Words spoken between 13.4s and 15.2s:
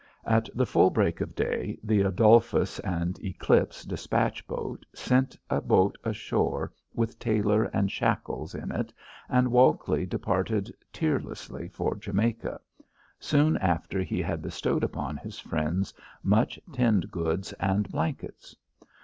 after he had bestowed upon